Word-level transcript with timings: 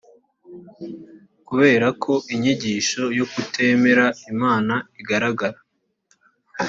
kubera 1.47 1.87
ko 2.03 2.13
inyigisho 2.33 3.03
yo 3.17 3.25
kutemera 3.31 4.05
imana 4.31 4.75
igaragara 4.99 5.59